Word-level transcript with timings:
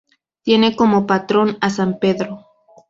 Tiene 0.41 0.75
como 0.75 1.05
patrón 1.05 1.59
a 1.61 1.69
San 1.69 1.99
Pedro. 1.99 2.47